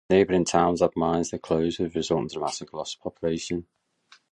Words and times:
Neighboring 0.09 0.45
towns 0.45 0.81
had 0.81 0.89
mines 0.95 1.29
that 1.29 1.43
closed, 1.43 1.77
with 1.79 1.89
a 1.93 1.99
resulting 1.99 2.27
dramatic 2.29 2.73
loss 2.73 2.95
of 2.95 3.01
population. 3.01 3.67